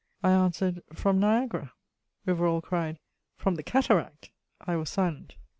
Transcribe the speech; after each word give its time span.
I 0.23 0.31
answered: 0.31 0.81
"From 0.91 1.19
Niagara." 1.19 1.73
Rivarol 2.25 2.63
cried: 2.63 2.97
"From 3.37 3.53
the 3.53 3.61
cataract!" 3.61 4.31
I 4.59 4.75
was 4.75 4.89
silent. 4.89 5.35